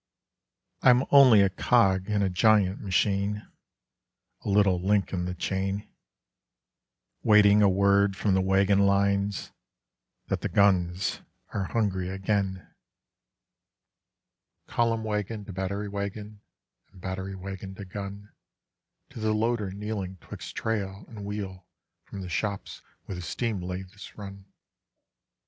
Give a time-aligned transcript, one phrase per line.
[0.81, 3.47] I am only a cog in a giant machine,
[4.43, 5.87] a little link in the chain,
[7.21, 9.51] Waiting a word from the wagon lines
[10.27, 11.21] that the guns
[11.53, 12.67] are hungry again:
[14.65, 16.41] Column wagon to battery wagon,
[16.91, 18.31] and battery wagon to gun;
[19.11, 21.67] To the loader kneeling 'twixt trail and wheel
[22.05, 24.45] from the _shops where the steam lathes run.